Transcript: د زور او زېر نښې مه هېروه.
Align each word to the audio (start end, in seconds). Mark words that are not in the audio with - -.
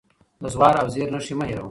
د 0.41 0.43
زور 0.53 0.73
او 0.81 0.87
زېر 0.93 1.07
نښې 1.13 1.33
مه 1.39 1.45
هېروه. 1.49 1.69